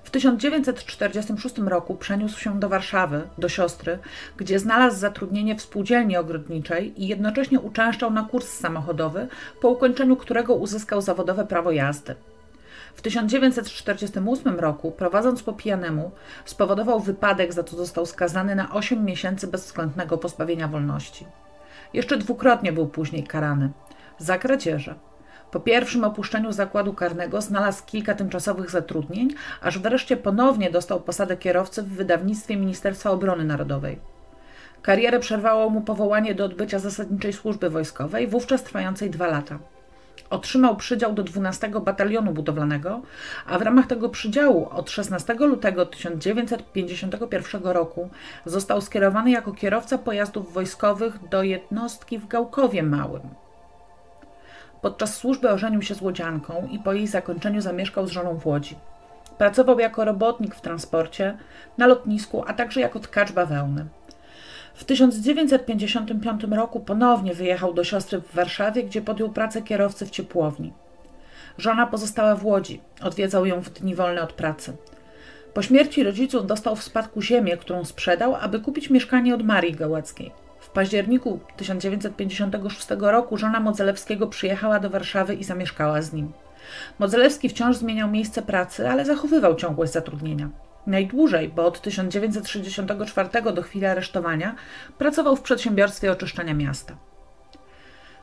[0.04, 3.98] W 1946 roku przeniósł się do Warszawy, do siostry,
[4.36, 9.28] gdzie znalazł zatrudnienie w spółdzielni ogrodniczej i jednocześnie uczęszczał na kurs samochodowy,
[9.60, 12.14] po ukończeniu którego uzyskał zawodowe prawo jazdy.
[12.94, 16.10] W 1948 roku, prowadząc po pijanemu,
[16.44, 21.26] spowodował wypadek, za co został skazany na 8 miesięcy bezwzględnego pozbawienia wolności.
[21.92, 23.70] Jeszcze dwukrotnie był później karany
[24.18, 24.94] za kradzieże.
[25.50, 31.82] Po pierwszym opuszczeniu zakładu karnego znalazł kilka tymczasowych zatrudnień, aż wreszcie ponownie dostał posadę kierowcy
[31.82, 33.98] w wydawnictwie Ministerstwa Obrony Narodowej.
[34.82, 39.58] Karierę przerwało mu powołanie do odbycia zasadniczej służby wojskowej, wówczas trwającej dwa lata.
[40.32, 43.00] Otrzymał przydział do 12 Batalionu Budowlanego,
[43.46, 48.10] a w ramach tego przydziału od 16 lutego 1951 roku
[48.44, 53.22] został skierowany jako kierowca pojazdów wojskowych do jednostki w Gałkowie Małym.
[54.82, 58.76] Podczas służby ożenił się z łodzianką i po jej zakończeniu zamieszkał z żoną w Łodzi.
[59.38, 61.38] Pracował jako robotnik w transporcie,
[61.78, 63.86] na lotnisku, a także jako tkacz bawełny.
[64.74, 70.72] W 1955 roku ponownie wyjechał do siostry w Warszawie, gdzie podjął pracę kierowcy w ciepłowni.
[71.58, 74.76] Żona pozostała w Łodzi, odwiedzał ją w dni wolne od pracy.
[75.54, 80.32] Po śmierci rodziców dostał w spadku ziemię, którą sprzedał, aby kupić mieszkanie od Marii Gałackiej.
[80.60, 86.32] W październiku 1956 roku żona Modzelewskiego przyjechała do Warszawy i zamieszkała z nim.
[86.98, 90.50] Modzelewski wciąż zmieniał miejsce pracy, ale zachowywał ciągłość zatrudnienia.
[90.86, 94.54] Najdłużej, bo od 1964 do chwili aresztowania,
[94.98, 96.96] pracował w przedsiębiorstwie oczyszczania miasta.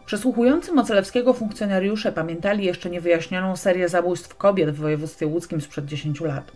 [0.06, 6.52] Przesłuchujący Mocelewskiego funkcjonariusze pamiętali jeszcze niewyjaśnioną serię zabójstw kobiet w województwie łódzkim sprzed 10 lat.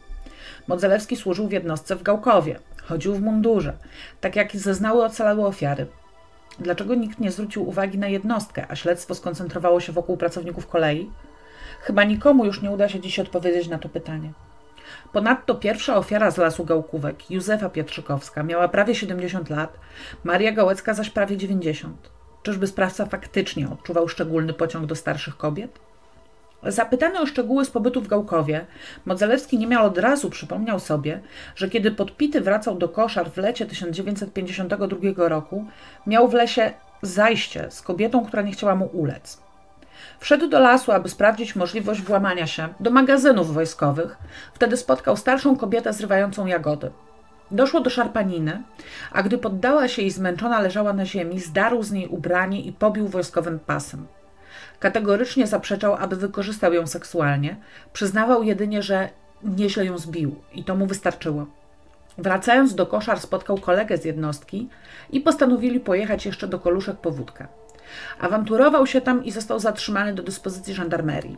[0.67, 2.59] Modzelewski służył w jednostce w Gałkowie.
[2.83, 3.73] Chodził w mundurze.
[4.21, 5.87] Tak jak zeznały ocalałe ofiary.
[6.59, 11.09] Dlaczego nikt nie zwrócił uwagi na jednostkę, a śledztwo skoncentrowało się wokół pracowników kolei?
[11.81, 14.33] Chyba nikomu już nie uda się dziś odpowiedzieć na to pytanie.
[15.13, 19.79] Ponadto pierwsza ofiara z Lasu Gałkówek, Józefa Pietrzykowska, miała prawie 70 lat,
[20.23, 22.09] Maria Gałecka zaś prawie 90.
[22.43, 25.79] Czyżby sprawca faktycznie odczuwał szczególny pociąg do starszych kobiet?
[26.63, 28.65] Zapytany o szczegóły z pobytu w Gałkowie,
[29.05, 31.21] Modzelewski niemal od razu przypomniał sobie,
[31.55, 35.65] że kiedy podpity wracał do koszar w lecie 1952 roku,
[36.07, 39.42] miał w lesie zajście z kobietą, która nie chciała mu ulec.
[40.23, 44.17] Wszedł do lasu, aby sprawdzić możliwość włamania się do magazynów wojskowych.
[44.53, 46.91] Wtedy spotkał starszą kobietę zrywającą jagody.
[47.51, 48.63] Doszło do szarpaniny,
[49.11, 53.07] a gdy poddała się i zmęczona leżała na ziemi, zdarł z niej ubranie i pobił
[53.07, 54.07] wojskowym pasem.
[54.79, 57.55] Kategorycznie zaprzeczał, aby wykorzystał ją seksualnie.
[57.93, 59.09] Przyznawał jedynie, że
[59.43, 61.45] nieźle ją zbił i to mu wystarczyło.
[62.17, 64.69] Wracając do koszar, spotkał kolegę z jednostki
[65.11, 67.47] i postanowili pojechać jeszcze do Koluszek po wódkę.
[68.19, 71.37] Awanturował się tam i został zatrzymany do dyspozycji żandarmerii.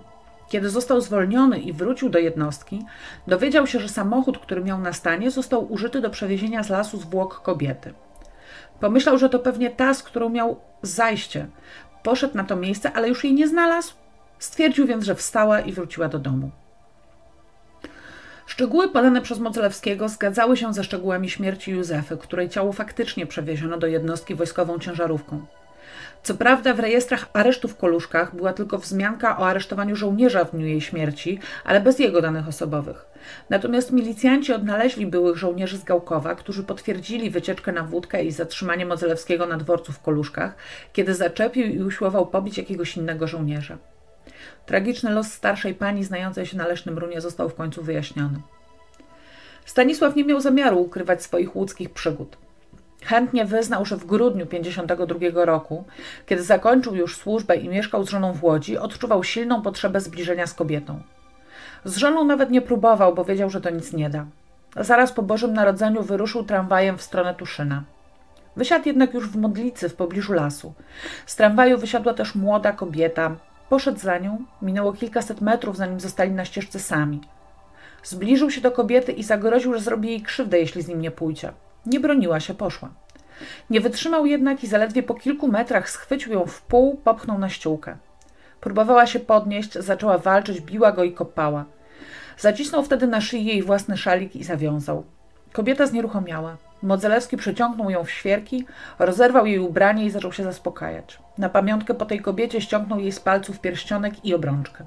[0.49, 2.85] Kiedy został zwolniony i wrócił do jednostki,
[3.27, 7.41] dowiedział się, że samochód, który miał na stanie, został użyty do przewiezienia z lasu zwłok
[7.41, 7.93] kobiety.
[8.79, 11.47] Pomyślał, że to pewnie ta, z którą miał zajście,
[12.05, 13.93] Poszedł na to miejsce, ale już jej nie znalazł.
[14.39, 16.51] Stwierdził więc, że wstała i wróciła do domu.
[18.45, 23.87] Szczegóły podane przez Mocelewskiego zgadzały się ze szczegółami śmierci Józefy, której ciało faktycznie przewieziono do
[23.87, 25.45] jednostki wojskową ciężarówką.
[26.23, 30.65] Co prawda w rejestrach aresztu w Koluszkach była tylko wzmianka o aresztowaniu żołnierza w dniu
[30.65, 33.05] jej śmierci, ale bez jego danych osobowych.
[33.49, 39.45] Natomiast milicjanci odnaleźli byłych żołnierzy z Gałkowa, którzy potwierdzili wycieczkę na wódkę i zatrzymanie Modzelewskiego
[39.45, 40.55] na dworcu w Koluszkach,
[40.93, 43.77] kiedy zaczepił i usiłował pobić jakiegoś innego żołnierza.
[44.65, 48.39] Tragiczny los starszej pani znającej się na Leśnym Runie został w końcu wyjaśniony.
[49.65, 52.37] Stanisław nie miał zamiaru ukrywać swoich łódzkich przygód.
[53.05, 55.83] Chętnie wyznał, że w grudniu 52 roku,
[56.25, 60.53] kiedy zakończył już służbę i mieszkał z żoną w Łodzi, odczuwał silną potrzebę zbliżenia z
[60.53, 61.01] kobietą.
[61.83, 64.25] Z żoną nawet nie próbował, bo wiedział, że to nic nie da.
[64.75, 67.83] Zaraz po Bożym Narodzeniu wyruszył tramwajem w stronę Tuszyna.
[68.55, 70.73] Wysiadł jednak już w Modlicy, w pobliżu lasu.
[71.25, 73.35] Z tramwaju wysiadła też młoda kobieta.
[73.69, 77.21] Poszedł za nią, minęło kilkaset metrów, zanim zostali na ścieżce sami.
[78.03, 81.51] Zbliżył się do kobiety i zagroził, że zrobi jej krzywdę, jeśli z nim nie pójdzie.
[81.85, 82.89] Nie broniła się, poszła.
[83.69, 87.97] Nie wytrzymał jednak i zaledwie po kilku metrach schwycił ją w pół, popchnął na ściółkę.
[88.61, 91.65] Próbowała się podnieść, zaczęła walczyć, biła go i kopała.
[92.37, 95.03] Zacisnął wtedy na szyi jej własny szalik i zawiązał.
[95.53, 96.57] Kobieta znieruchomiała.
[96.83, 98.65] Modzelewski przeciągnął ją w świerki,
[98.99, 101.19] rozerwał jej ubranie i zaczął się zaspokajać.
[101.37, 104.85] Na pamiątkę po tej kobiecie ściągnął jej z palców pierścionek i obrączkę.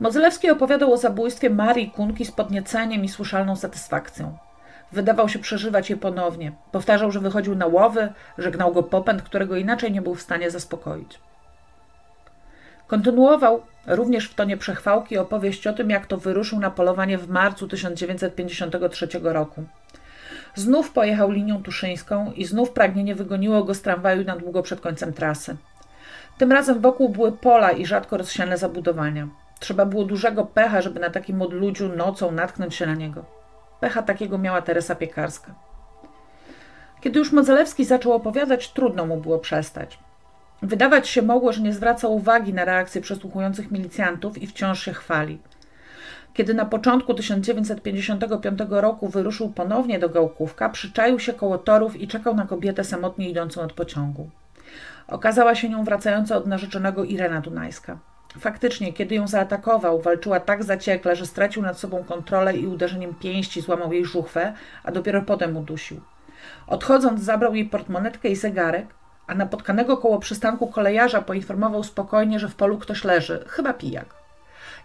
[0.00, 4.38] Modzelewski opowiadał o zabójstwie Marii Kunki z podnieceniem i słyszalną satysfakcją.
[4.92, 6.52] Wydawał się przeżywać je ponownie.
[6.72, 11.18] Powtarzał, że wychodził na łowy, żegnał go popęd, którego inaczej nie był w stanie zaspokoić.
[12.86, 17.68] Kontynuował również w tonie przechwałki opowieść o tym, jak to wyruszył na polowanie w marcu
[17.68, 19.64] 1953 roku.
[20.54, 25.12] Znów pojechał linią tuszyńską i znów pragnienie wygoniło go z tramwaju na długo przed końcem
[25.12, 25.56] trasy.
[26.38, 29.28] Tym razem wokół były pola i rzadko rozsiane zabudowania.
[29.60, 33.39] Trzeba było dużego pecha, żeby na takim odludziu nocą natknąć się na niego.
[33.80, 35.54] Pecha takiego miała Teresa Piekarska.
[37.00, 39.98] Kiedy już Modzelewski zaczął opowiadać, trudno mu było przestać.
[40.62, 45.38] Wydawać się mogło, że nie zwraca uwagi na reakcje przesłuchujących milicjantów i wciąż się chwali.
[46.34, 52.34] Kiedy na początku 1955 roku wyruszył ponownie do Gałkówka, przyczaił się koło torów i czekał
[52.34, 54.30] na kobietę samotnie idącą od pociągu.
[55.08, 57.98] Okazała się nią wracająca od narzeczonego Irena Dunajska.
[58.38, 63.60] Faktycznie, kiedy ją zaatakował, walczyła tak zaciekle, że stracił nad sobą kontrolę i uderzeniem pięści
[63.60, 64.52] złamał jej żuchwę,
[64.84, 66.00] a dopiero potem udusił.
[66.66, 68.86] Odchodząc, zabrał jej portmonetkę i zegarek,
[69.26, 74.14] a napotkanego koło przystanku kolejarza poinformował spokojnie, że w polu ktoś leży, chyba pijak.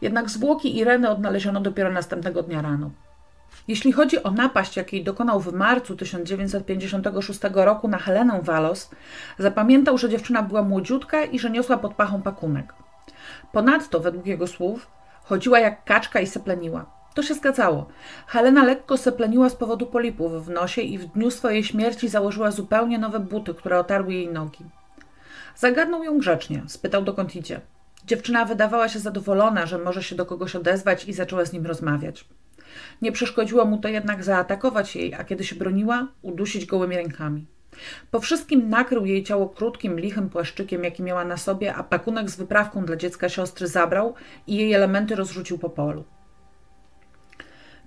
[0.02, 2.92] Jednak zwłoki Ireny odnaleziono dopiero następnego dnia rano.
[3.68, 8.90] Jeśli chodzi o napaść, jakiej dokonał w marcu 1956 roku na Helenę Walos,
[9.40, 12.74] zapamiętał, że dziewczyna była młodziutka i że niosła pod pachą pakunek.
[13.56, 14.88] Ponadto, według jego słów,
[15.24, 16.86] chodziła jak kaczka i sepleniła.
[17.14, 17.88] To się zgadzało.
[18.28, 22.98] Helena lekko sepleniła z powodu polipów w nosie i w dniu swojej śmierci założyła zupełnie
[22.98, 24.66] nowe buty, które otarły jej nogi.
[25.56, 27.62] Zagadnął ją grzecznie, spytał dokąd idzie.
[28.06, 32.26] Dziewczyna wydawała się zadowolona, że może się do kogoś odezwać i zaczęła z nim rozmawiać.
[33.02, 37.46] Nie przeszkodziło mu to jednak zaatakować jej, a kiedy się broniła, udusić gołymi rękami.
[38.12, 42.36] Po wszystkim nakrył jej ciało krótkim, lichym płaszczykiem, jaki miała na sobie, a pakunek z
[42.36, 44.14] wyprawką dla dziecka siostry zabrał
[44.48, 46.04] i jej elementy rozrzucił po polu.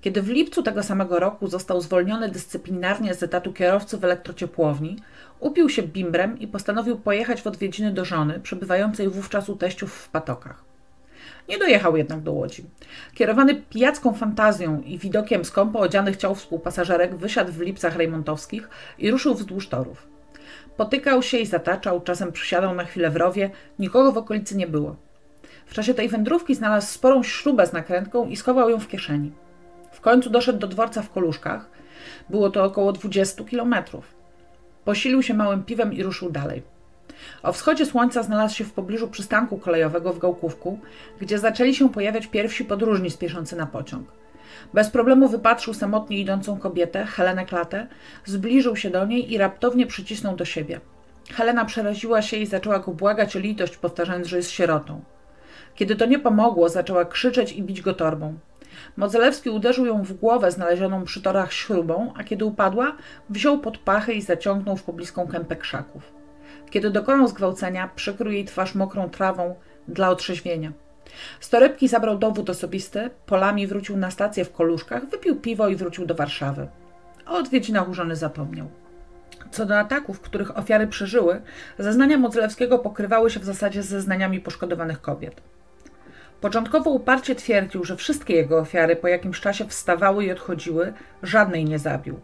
[0.00, 4.96] Kiedy w lipcu tego samego roku został zwolniony dyscyplinarnie z etatu kierowcy w elektrociepłowni,
[5.40, 10.08] upił się bimbrem i postanowił pojechać w odwiedziny do żony, przebywającej wówczas u teściów w
[10.08, 10.67] Patokach.
[11.48, 12.64] Nie dojechał jednak do Łodzi.
[13.14, 19.34] Kierowany pijacką fantazją i widokiem skąpo odzianych ciał współpasażerek wysiadł w Lipcach Rejmontowskich i ruszył
[19.34, 20.06] wzdłuż torów.
[20.76, 24.96] Potykał się i zataczał, czasem przysiadał na chwilę w rowie, nikogo w okolicy nie było.
[25.66, 29.32] W czasie tej wędrówki znalazł sporą śrubę z nakrętką i schował ją w kieszeni.
[29.92, 31.70] W końcu doszedł do dworca w Koluszkach.
[32.30, 34.14] Było to około 20 kilometrów.
[34.84, 36.62] Posilił się małym piwem i ruszył dalej.
[37.42, 40.78] O wschodzie słońca znalazł się w pobliżu przystanku kolejowego w Gałkówku,
[41.20, 44.08] gdzie zaczęli się pojawiać pierwsi podróżni spieszący na pociąg.
[44.74, 47.86] Bez problemu wypatrzył samotnie idącą kobietę, Helenę Klatę,
[48.24, 50.80] zbliżył się do niej i raptownie przycisnął do siebie.
[51.32, 55.00] Helena przeraziła się i zaczęła go błagać o litość, powtarzając, że jest sierotą.
[55.74, 58.38] Kiedy to nie pomogło, zaczęła krzyczeć i bić go torbą.
[58.96, 62.96] Modzelewski uderzył ją w głowę znalezioną przy torach śrubą, a kiedy upadła,
[63.30, 66.17] wziął pod pachę i zaciągnął w pobliską kępę krzaków.
[66.70, 69.54] Kiedy dokonał zgwałcenia, przykrył jej twarz mokrą trawą
[69.88, 70.72] dla otrzeźwienia.
[71.40, 76.06] Z torebki zabrał dowód osobisty, polami wrócił na stację w Koluszkach, wypił piwo i wrócił
[76.06, 76.68] do Warszawy.
[77.26, 78.68] O odwiedzinach urzony zapomniał.
[79.50, 81.40] Co do ataków, których ofiary przeżyły,
[81.78, 85.40] zeznania Modzelewskiego pokrywały się w zasadzie z zeznaniami poszkodowanych kobiet.
[86.40, 91.78] Początkowo uparcie twierdził, że wszystkie jego ofiary po jakimś czasie wstawały i odchodziły, żadnej nie
[91.78, 92.20] zabił.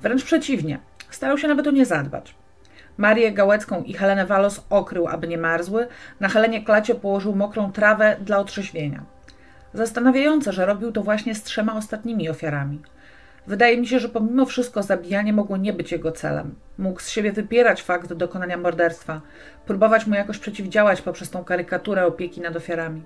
[0.00, 0.78] Wręcz przeciwnie,
[1.10, 2.34] starał się nawet o nie zadbać.
[2.96, 5.86] Marię Gałecką i Helenę Walos okrył, aby nie marzły,
[6.20, 9.04] na Helenie Klacie położył mokrą trawę dla otrzeźwienia.
[9.74, 12.78] Zastanawiające, że robił to właśnie z trzema ostatnimi ofiarami.
[13.46, 16.54] Wydaje mi się, że pomimo wszystko zabijanie mogło nie być jego celem.
[16.78, 19.20] Mógł z siebie wypierać fakt dokonania morderstwa,
[19.66, 23.02] próbować mu jakoś przeciwdziałać poprzez tą karykaturę opieki nad ofiarami.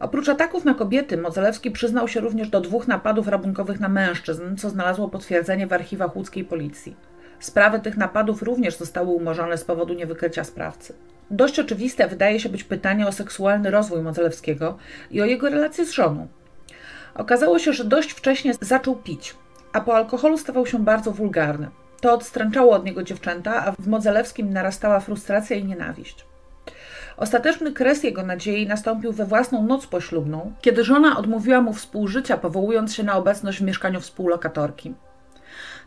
[0.00, 4.70] Oprócz ataków na kobiety, Mozelewski przyznał się również do dwóch napadów rabunkowych na mężczyzn, co
[4.70, 6.96] znalazło potwierdzenie w archiwach łódzkiej policji.
[7.40, 10.94] Sprawy tych napadów również zostały umorzone z powodu niewykrycia sprawcy.
[11.30, 14.76] Dość oczywiste wydaje się być pytanie o seksualny rozwój Mozelewskiego
[15.10, 16.28] i o jego relacje z żoną.
[17.14, 19.34] Okazało się, że dość wcześnie zaczął pić,
[19.72, 21.68] a po alkoholu stawał się bardzo wulgarny.
[22.00, 26.26] To odstręczało od niego dziewczęta, a w Modzelewskim narastała frustracja i nienawiść.
[27.16, 32.94] Ostateczny kres jego nadziei nastąpił we własną noc poślubną, kiedy żona odmówiła mu współżycia, powołując
[32.94, 34.94] się na obecność w mieszkaniu współlokatorki.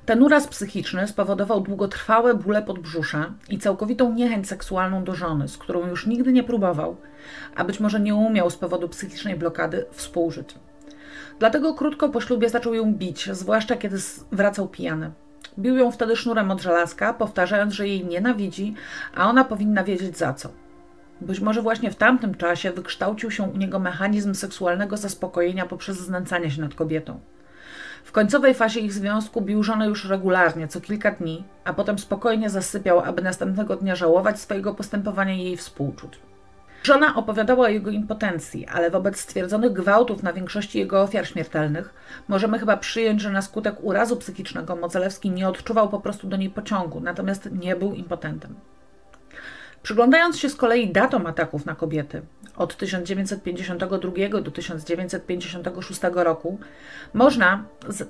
[0.06, 5.88] Ten uraz psychiczny spowodował długotrwałe bóle podbrzusza i całkowitą niechęć seksualną do żony, z którą
[5.88, 6.98] już nigdy nie próbował,
[7.56, 10.56] a być może nie umiał z powodu psychicznej blokady współżyć.
[11.40, 13.98] Dlatego krótko po ślubie zaczął ją bić, zwłaszcza kiedy
[14.32, 15.12] wracał pijany.
[15.60, 18.74] Bił ją wtedy sznurem od żelazka, powtarzając, że jej nienawidzi,
[19.16, 20.50] a ona powinna wiedzieć za co.
[21.22, 26.52] Być może właśnie w tamtym czasie wykształcił się u niego mechanizm seksualnego zaspokojenia poprzez znęcanie
[26.52, 27.20] się nad kobietą.
[28.14, 33.00] Końcowej fazie ich związku bił żonę już regularnie, co kilka dni, a potem spokojnie zasypiał,
[33.00, 36.20] aby następnego dnia żałować swojego postępowania i jej współczuć.
[36.84, 41.94] Żona opowiadała o jego impotencji, ale wobec stwierdzonych gwałtów na większości jego ofiar śmiertelnych
[42.28, 46.50] możemy chyba przyjąć, że na skutek urazu psychicznego Mocelewski nie odczuwał po prostu do niej
[46.50, 48.56] pociągu, natomiast nie był impotentem.
[49.84, 52.22] Przyglądając się z kolei datom ataków na kobiety
[52.58, 56.60] od 1952 do 1956 roku,
[57.14, 57.64] można,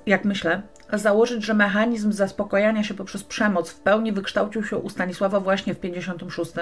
[0.06, 5.40] jak myślę, założyć, że mechanizm zaspokojania się poprzez przemoc w pełni wykształcił się u Stanisława
[5.40, 6.52] właśnie w 56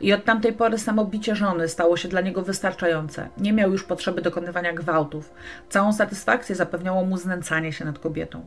[0.00, 3.28] i od tamtej pory samo bicie żony stało się dla niego wystarczające.
[3.38, 5.34] Nie miał już potrzeby dokonywania gwałtów.
[5.68, 8.46] Całą satysfakcję zapewniało mu znęcanie się nad kobietą.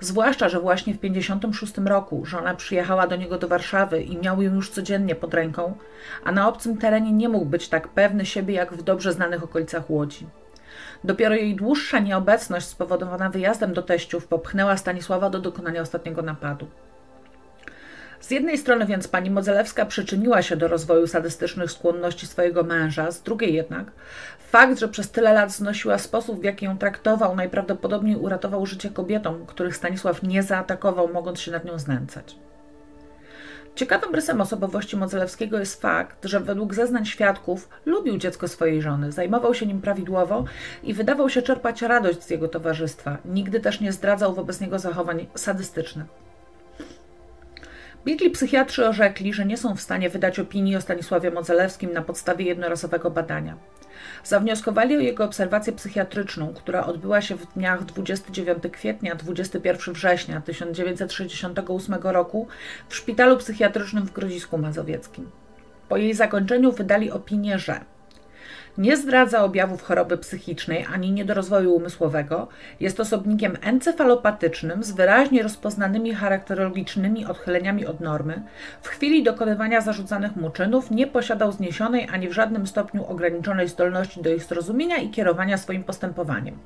[0.00, 4.54] Zwłaszcza, że właśnie w 56 roku żona przyjechała do niego do Warszawy i miał ją
[4.54, 5.74] już codziennie pod ręką,
[6.24, 9.90] a na obcym terenie nie mógł być tak pewny siebie jak w dobrze znanych okolicach
[9.90, 10.26] Łodzi.
[11.04, 16.66] Dopiero jej dłuższa nieobecność spowodowana wyjazdem do teściów popchnęła Stanisława do dokonania ostatniego napadu.
[18.20, 23.22] Z jednej strony więc pani Modzelewska przyczyniła się do rozwoju sadystycznych skłonności swojego męża, z
[23.22, 23.86] drugiej jednak
[24.50, 29.46] fakt, że przez tyle lat znosiła sposób, w jaki ją traktował, najprawdopodobniej uratował życie kobietom,
[29.46, 32.36] których Stanisław nie zaatakował, mogąc się nad nią znęcać.
[33.76, 39.54] Ciekawym rysem osobowości Modzelewskiego jest fakt, że według zeznań świadków lubił dziecko swojej żony, zajmował
[39.54, 40.44] się nim prawidłowo
[40.82, 43.18] i wydawał się czerpać radość z jego towarzystwa.
[43.24, 46.25] Nigdy też nie zdradzał wobec niego zachowań sadystycznych.
[48.06, 52.44] Biegli psychiatrzy orzekli, że nie są w stanie wydać opinii o Stanisławie Modzelewskim na podstawie
[52.44, 53.56] jednorazowego badania.
[54.24, 61.94] Zawnioskowali o jego obserwację psychiatryczną, która odbyła się w dniach 29 kwietnia 21 września 1968
[62.02, 62.48] roku
[62.88, 65.30] w szpitalu psychiatrycznym w Grodzisku Mazowieckim.
[65.88, 67.80] Po jej zakończeniu wydali opinię, że
[68.78, 72.48] nie zdradza objawów choroby psychicznej ani niedorozwoju umysłowego,
[72.80, 78.42] jest osobnikiem encefalopatycznym z wyraźnie rozpoznanymi charakterologicznymi odchyleniami od normy,
[78.82, 84.22] w chwili dokonywania zarzucanych mu czynów nie posiadał zniesionej ani w żadnym stopniu ograniczonej zdolności
[84.22, 86.58] do ich zrozumienia i kierowania swoim postępowaniem.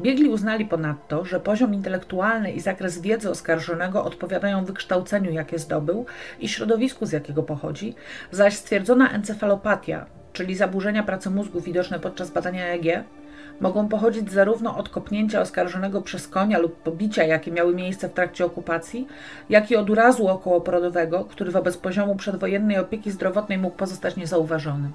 [0.00, 6.06] Biegli uznali ponadto, że poziom intelektualny i zakres wiedzy oskarżonego odpowiadają wykształceniu, jakie zdobył
[6.40, 7.94] i środowisku, z jakiego pochodzi,
[8.30, 13.04] zaś stwierdzona encefalopatia, czyli zaburzenia pracy mózgu widoczne podczas badania EEG,
[13.60, 18.44] mogą pochodzić zarówno od kopnięcia oskarżonego przez konia lub pobicia, jakie miały miejsce w trakcie
[18.44, 19.06] okupacji,
[19.48, 24.90] jak i od urazu okołoporodowego, który wobec poziomu przedwojennej opieki zdrowotnej mógł pozostać niezauważony.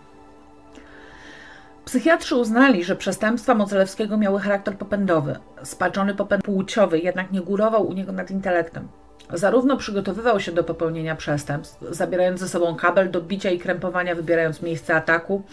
[1.85, 5.35] Psychiatrzy uznali, że przestępstwa Mocelewskiego miały charakter popędowy.
[5.63, 8.87] Spaczony popęd płciowy jednak nie górował u niego nad intelektem.
[9.29, 14.61] Zarówno przygotowywał się do popełnienia przestępstw, zabierając ze sobą kabel do bicia i krępowania, wybierając
[14.61, 15.43] miejsce ataku,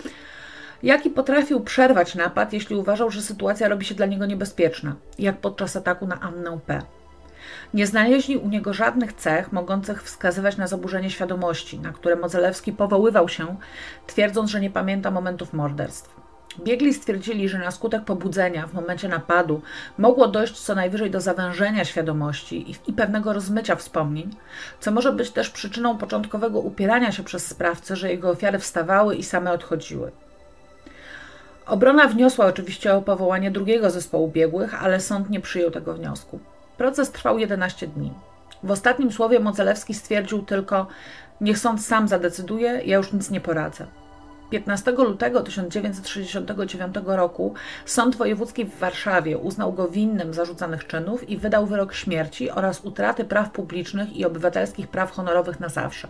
[0.83, 5.37] jak i potrafił przerwać napad, jeśli uważał, że sytuacja robi się dla niego niebezpieczna, jak
[5.37, 6.83] podczas ataku na Annę P.
[7.75, 13.29] Nie znaleźli u niego żadnych cech mogących wskazywać na zaburzenie świadomości, na które Mozelewski powoływał
[13.29, 13.57] się,
[14.07, 16.20] twierdząc, że nie pamięta momentów morderstw.
[16.59, 19.63] Biegli stwierdzili, że na skutek pobudzenia w momencie napadu
[19.99, 24.31] mogło dojść co najwyżej do zawężenia świadomości i, pewnego rozmycia wspomnień,
[24.81, 29.23] co może być też przyczyną początkowego upierania się przez sprawcę, że jego ofiary wstawały i
[29.23, 30.13] same odchodziły.
[31.67, 36.39] Obrona wniosła oczywiście o powołanie drugiego zespołu biegłych, ale sąd nie przyjął tego wniosku.
[36.77, 38.13] Proces trwał 11 dni.
[38.63, 40.87] W ostatnim słowie Mocelewski stwierdził tylko:
[41.41, 43.87] Niech sąd sam zadecyduje, ja już nic nie poradzę.
[44.51, 51.67] 15 lutego 1969 roku Sąd Wojewódzki w Warszawie uznał go winnym zarzucanych czynów i wydał
[51.67, 56.09] wyrok śmierci oraz utraty praw publicznych i obywatelskich praw honorowych na zawsze.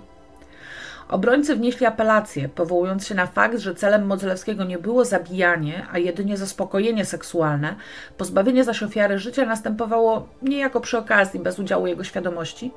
[1.08, 6.36] Obrońcy wnieśli apelację, powołując się na fakt, że celem Modzelewskiego nie było zabijanie, a jedynie
[6.36, 7.74] zaspokojenie seksualne,
[8.16, 12.72] pozbawienie zaś ofiary życia następowało niejako przy okazji, bez udziału jego świadomości.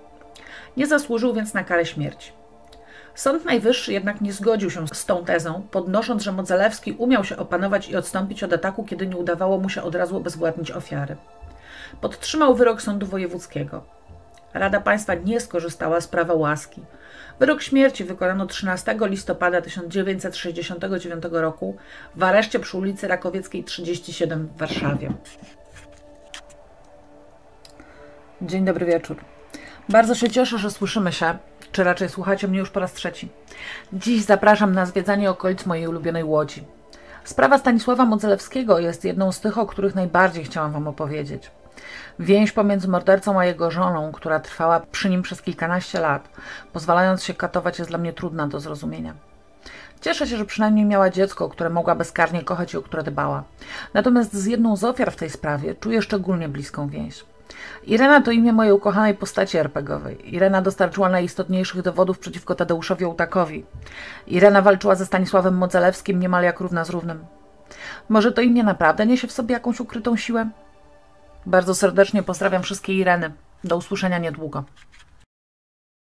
[0.78, 2.43] Nie zasłużył więc na karę śmierci.
[3.16, 7.89] Sąd Najwyższy jednak nie zgodził się z tą tezą, podnosząc, że Modzelewski umiał się opanować
[7.89, 11.16] i odstąpić od ataku, kiedy nie udawało mu się od razu obezwładnić ofiary.
[12.01, 13.84] Podtrzymał wyrok Sądu Wojewódzkiego.
[14.53, 16.82] Rada Państwa nie skorzystała z prawa łaski.
[17.39, 21.78] Wyrok śmierci wykonano 13 listopada 1969 roku
[22.16, 25.14] w areszcie przy ulicy Rakowieckiej 37 w Warszawie.
[28.41, 29.18] Dzień dobry wieczór.
[29.89, 31.38] Bardzo się cieszę, że słyszymy się
[31.74, 33.30] czy raczej słuchacie mnie już po raz trzeci.
[33.93, 36.63] Dziś zapraszam na zwiedzanie okolic mojej ulubionej łodzi.
[37.24, 41.51] Sprawa Stanisława Modzelewskiego jest jedną z tych, o których najbardziej chciałam Wam opowiedzieć.
[42.19, 46.30] Więź pomiędzy mordercą a jego żoną, która trwała przy nim przez kilkanaście lat,
[46.74, 49.13] pozwalając się katować, jest dla mnie trudna do zrozumienia.
[50.01, 53.43] Cieszę się, że przynajmniej miała dziecko, które mogła bezkarnie kochać i o które dbała.
[53.93, 57.26] Natomiast z jedną z ofiar w tej sprawie czuję szczególnie bliską więź.
[57.84, 60.36] Irena to imię mojej ukochanej postaci RPGowej.
[60.36, 63.66] Irena dostarczyła najistotniejszych dowodów przeciwko Tadeuszowi Ołtakowi.
[64.28, 67.26] Irena walczyła ze Stanisławem Modzelewskim niemal jak równa z równym.
[68.10, 70.49] Może to imię naprawdę niesie w sobie jakąś ukrytą siłę?
[71.45, 73.32] Bardzo serdecznie pozdrawiam wszystkie Ireny.
[73.64, 74.64] Do usłyszenia niedługo.